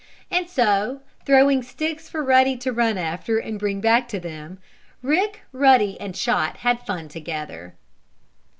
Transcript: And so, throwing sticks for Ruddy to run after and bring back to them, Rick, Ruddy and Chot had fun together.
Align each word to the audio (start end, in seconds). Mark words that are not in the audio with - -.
And 0.31 0.49
so, 0.49 1.01
throwing 1.27 1.61
sticks 1.61 2.09
for 2.09 2.23
Ruddy 2.23 2.57
to 2.57 2.73
run 2.73 2.97
after 2.97 3.37
and 3.37 3.59
bring 3.59 3.81
back 3.81 4.07
to 4.07 4.19
them, 4.19 4.57
Rick, 5.03 5.41
Ruddy 5.51 5.95
and 6.01 6.15
Chot 6.15 6.57
had 6.57 6.79
fun 6.87 7.07
together. 7.07 7.75